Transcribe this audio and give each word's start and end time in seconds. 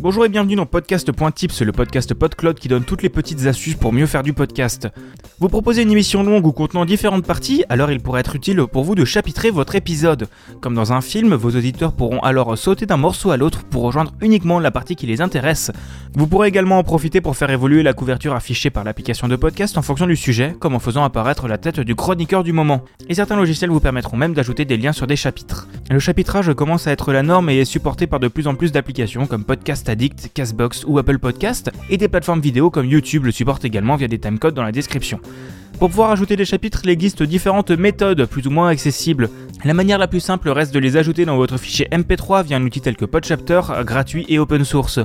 Bonjour 0.00 0.24
et 0.26 0.28
bienvenue 0.28 0.56
dans 0.56 0.66
Podcast.tips, 0.66 1.62
le 1.62 1.72
podcast 1.72 2.12
PodCloud 2.14 2.58
qui 2.58 2.68
donne 2.68 2.84
toutes 2.84 3.02
les 3.02 3.08
petites 3.08 3.46
astuces 3.46 3.76
pour 3.76 3.92
mieux 3.92 4.06
faire 4.06 4.22
du 4.22 4.32
podcast. 4.32 4.88
Vous 5.38 5.48
proposez 5.48 5.82
une 5.82 5.90
émission 5.90 6.22
longue 6.22 6.46
ou 6.46 6.52
contenant 6.52 6.84
différentes 6.84 7.24
parties, 7.24 7.64
alors 7.68 7.90
il 7.90 8.00
pourrait 8.00 8.20
être 8.20 8.36
utile 8.36 8.62
pour 8.70 8.84
vous 8.84 8.94
de 8.94 9.04
chapitrer 9.04 9.50
votre 9.50 9.76
épisode. 9.76 10.28
Comme 10.60 10.74
dans 10.74 10.92
un 10.92 11.00
film, 11.00 11.34
vos 11.34 11.50
auditeurs 11.50 11.92
pourront 11.92 12.18
alors 12.20 12.58
sauter 12.58 12.86
d'un 12.86 12.96
morceau 12.96 13.30
à 13.30 13.36
l'autre 13.36 13.64
pour 13.64 13.82
rejoindre 13.82 14.12
uniquement 14.20 14.58
la 14.58 14.70
partie 14.70 14.96
qui 14.96 15.06
les 15.06 15.20
intéresse. 15.20 15.70
Vous 16.14 16.26
pourrez 16.26 16.48
également 16.48 16.78
en 16.78 16.84
profiter 16.84 17.20
pour 17.20 17.36
faire 17.36 17.50
évoluer 17.50 17.82
la 17.82 17.92
couverture 17.92 18.34
affichée 18.34 18.70
par 18.70 18.84
l'application 18.84 19.28
de 19.28 19.36
podcast 19.36 19.78
en 19.78 19.82
fonction 19.82 20.06
du 20.06 20.16
sujet, 20.16 20.54
comme 20.58 20.74
en 20.74 20.80
faisant 20.80 21.04
apparaître 21.04 21.48
la 21.48 21.58
tête 21.58 21.80
du 21.80 21.94
chroniqueur 21.94 22.44
du 22.44 22.52
moment. 22.52 22.82
Et 23.08 23.14
certains 23.14 23.36
logiciels 23.36 23.70
vous 23.70 23.80
permettront 23.80 24.16
même 24.16 24.34
d'ajouter 24.34 24.64
des 24.64 24.76
liens 24.76 24.92
sur 24.92 25.06
des 25.06 25.16
chapitres. 25.16 25.68
Le 25.90 25.98
chapitrage 25.98 26.52
commence 26.54 26.86
à 26.86 26.92
être 26.92 27.12
la 27.12 27.22
norme 27.22 27.50
et 27.50 27.58
est 27.58 27.64
supporté 27.64 28.06
par 28.06 28.20
de 28.20 28.28
plus 28.28 28.46
en 28.46 28.54
plus 28.54 28.72
d'applications 28.72 29.26
comme 29.26 29.44
Podcast 29.44 29.83
Addict, 29.88 30.30
Castbox 30.34 30.84
ou 30.86 30.98
Apple 30.98 31.18
Podcast, 31.18 31.70
et 31.90 31.96
des 31.96 32.08
plateformes 32.08 32.40
vidéo 32.40 32.70
comme 32.70 32.86
YouTube 32.86 33.24
le 33.24 33.32
supportent 33.32 33.64
également 33.64 33.96
via 33.96 34.08
des 34.08 34.18
timecodes 34.18 34.54
dans 34.54 34.62
la 34.62 34.72
description. 34.72 35.20
Pour 35.78 35.90
pouvoir 35.90 36.10
ajouter 36.10 36.36
des 36.36 36.44
chapitres, 36.44 36.82
il 36.84 36.90
existe 36.90 37.22
différentes 37.22 37.70
méthodes 37.70 38.26
plus 38.26 38.46
ou 38.46 38.50
moins 38.50 38.68
accessibles. 38.68 39.28
La 39.64 39.74
manière 39.74 39.98
la 39.98 40.06
plus 40.06 40.20
simple 40.20 40.50
reste 40.50 40.72
de 40.72 40.78
les 40.78 40.96
ajouter 40.96 41.24
dans 41.24 41.36
votre 41.36 41.58
fichier 41.58 41.88
MP3 41.90 42.44
via 42.44 42.56
un 42.56 42.62
outil 42.62 42.80
tel 42.80 42.96
que 42.96 43.04
Podchapter, 43.04 43.60
gratuit 43.84 44.24
et 44.28 44.38
open 44.38 44.64
source. 44.64 45.00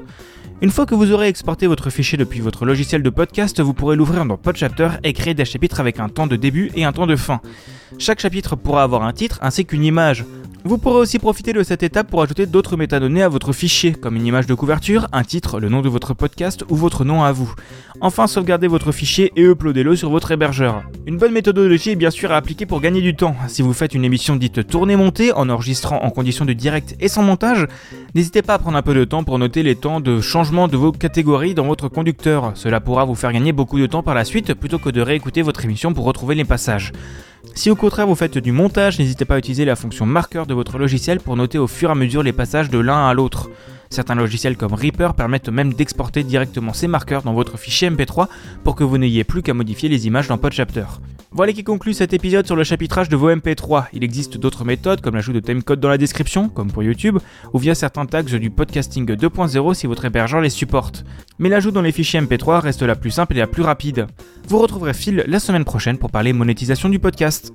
Une 0.62 0.72
fois 0.72 0.86
que 0.86 0.94
vous 0.94 1.12
aurez 1.14 1.30
exporté 1.30 1.68
votre 1.68 1.90
fichier 1.90 2.18
depuis 2.18 2.42
votre 2.42 2.66
logiciel 2.66 3.02
de 3.02 3.10
podcast, 3.10 3.62
vous 3.62 3.74
pourrez 3.74 3.96
l'ouvrir 3.96 4.26
dans 4.26 4.36
Podchapter 4.36 4.90
et 5.04 5.14
créer 5.14 5.34
des 5.34 5.46
chapitres 5.46 5.80
avec 5.80 6.00
un 6.00 6.10
temps 6.10 6.28
de 6.28 6.36
début 6.36 6.70
et 6.76 6.84
un 6.84 6.92
temps 6.92 7.08
de 7.08 7.16
fin. 7.16 7.40
Chaque 7.98 8.20
chapitre 8.20 8.58
pourra 8.58 8.84
avoir 8.84 9.04
un 9.04 9.14
titre 9.14 9.40
ainsi 9.42 9.66
qu'une 9.66 9.86
image. 9.86 10.26
Vous 10.66 10.78
pourrez 10.78 11.00
aussi 11.00 11.20
profiter 11.20 11.54
de 11.54 11.64
cette 11.64 11.84
étape 11.84 12.10
pour 12.10 12.22
ajouter 12.22 12.46
d'autres 12.46 12.76
métadonnées 12.76 13.24
à 13.24 13.30
votre 13.30 13.54
fichier, 13.54 13.94
comme 13.94 14.18
une 14.18 14.26
image 14.26 14.46
de 14.46 14.54
couverture, 14.54 15.08
un 15.14 15.24
titre, 15.24 15.58
le 15.60 15.70
nom 15.70 15.82
de 15.82 15.88
votre 15.88 16.14
podcast 16.14 16.66
ou 16.68 16.76
votre 16.76 17.06
nom 17.06 17.24
à 17.24 17.32
vous. 17.32 17.54
Enfin, 18.02 18.28
sauvegardez 18.28 18.68
votre 18.68 18.92
fichier 18.92 19.32
et 19.38 19.44
uploadez-le 19.44 19.96
sur 19.96 20.10
votre 20.10 20.32
hébergeur. 20.32 20.84
Une 21.08 21.18
bonne 21.18 21.32
méthodologie 21.32 21.92
est 21.92 21.96
bien 21.96 22.12
sûr 22.12 22.34
à 22.34 22.36
appliquer 22.36 22.66
pour 22.66 22.82
gagner 22.82 23.02
du 23.02 23.16
temps. 23.16 23.38
Si 23.48 23.62
vous 23.62 23.72
faites 23.72 23.94
une 23.94 24.04
émission 24.04 24.36
dite 24.36 24.68
tournée-montée, 24.68 25.32
en 25.32 25.50
enregistrant 25.50 26.04
en 26.04 26.10
conditions 26.10 26.46
de 26.46 26.54
direct 26.54 26.94
et 27.00 27.08
sans 27.08 27.24
montage, 27.24 27.66
n'hésitez 28.14 28.42
pas 28.42 28.56
à 28.56 28.60
prendre 28.60 28.78
un 28.78 28.82
peu 28.82 28.94
de 28.94 29.06
temps 29.06 29.24
pour 29.24 29.40
noter 29.40 29.64
les 29.64 29.76
temps 29.76 30.02
de 30.02 30.20
changement 30.20 30.68
de 30.68 30.76
vos 30.76 30.92
catégories 30.92 31.56
dans 31.56 31.66
votre 31.66 31.88
conducteur. 31.88 32.52
Cela 32.56 32.82
pourra 32.82 33.06
vous 33.06 33.16
faire 33.16 33.32
gagner 33.32 33.54
beaucoup 33.54 33.80
de 33.80 33.88
temps 33.88 34.04
par 34.04 34.14
la 34.14 34.26
suite 34.26 34.54
plutôt 34.54 34.78
que 34.78 34.90
de 34.90 35.00
réécouter 35.00 35.42
votre 35.42 35.64
émission 35.64 35.94
pour 35.94 36.04
retrouver 36.04 36.36
les 36.36 36.46
passages. 36.46 36.92
Si 37.56 37.70
au 37.70 37.76
contraire 37.76 38.08
vous 38.08 38.16
faites 38.16 38.38
du 38.38 38.52
montage, 38.52 39.00
n'hésitez 39.00 39.26
pas 39.26 39.36
à 39.36 39.38
utiliser 39.38 39.66
la 39.66 39.76
fonction 39.76 40.06
marqueur 40.06 40.46
de 40.46 40.54
votre 40.54 40.78
logiciel 40.78 41.20
pour 41.20 41.36
noter 41.36 41.58
au 41.58 41.68
fur 41.68 41.90
et 41.90 41.92
à 41.92 41.96
mesure 41.96 42.24
les 42.24 42.34
passages 42.34 42.70
de 42.70 42.80
l'un 42.80 43.08
à 43.08 43.14
l'autre. 43.14 43.50
Certains 43.90 44.16
logiciels 44.16 44.56
comme 44.56 44.74
Reaper 44.74 45.14
permettent 45.16 45.50
même 45.50 45.74
d'exporter 45.74 46.24
directement 46.24 46.74
ces 46.74 46.88
marqueurs 46.88 47.24
dans 47.24 47.34
votre 47.34 47.58
fichier 47.58 47.90
MP3 47.90 48.28
pour 48.64 48.76
que 48.76 48.84
vous 48.84 48.98
n'ayez 48.98 49.24
plus 49.24 49.42
qu'à 49.42 49.56
modifier 49.56 49.90
les 49.90 50.06
images 50.06 50.28
dans 50.28 50.38
Podchapter. 50.38 50.86
Voilà 51.32 51.54
qui 51.54 51.64
conclut 51.64 51.94
cet 51.94 52.14
épisode 52.14 52.46
sur 52.46 52.56
le 52.56 52.64
chapitrage 52.64 53.10
de 53.10 53.16
vos 53.16 53.32
MP3. 53.32 53.86
Il 53.94 54.04
existe 54.04 54.38
d'autres 54.38 54.64
méthodes 54.64 55.02
comme 55.02 55.16
l'ajout 55.16 55.34
de 55.34 55.40
timecode 55.40 55.80
dans 55.80 55.90
la 55.90 55.98
description, 55.98 56.50
comme 56.50 56.72
pour 56.72 56.84
YouTube, 56.84 57.18
ou 57.54 57.58
via 57.60 57.76
certains 57.76 58.06
tags 58.06 58.24
du 58.24 58.50
podcasting 58.50 59.06
2.0 59.06 59.74
si 59.74 59.88
votre 59.88 60.06
hébergeur 60.06 60.42
les 60.42 60.50
supporte. 60.50 61.04
Mais 61.40 61.50
l'ajout 61.50 61.72
dans 61.72 61.82
les 61.82 61.94
fichiers 61.94 62.20
MP3 62.20 62.60
reste 62.60 62.84
la 62.84 62.96
plus 62.96 63.12
simple 63.12 63.34
et 63.36 63.40
la 63.40 63.48
plus 63.48 63.64
rapide. 63.64 64.08
Vous 64.48 64.60
retrouverez 64.60 64.94
Phil 64.94 65.24
la 65.26 65.40
semaine 65.40 65.64
prochaine 65.64 65.98
pour 65.98 66.12
parler 66.12 66.34
monétisation 66.34 66.90
du 66.90 67.00
podcast. 67.00 67.54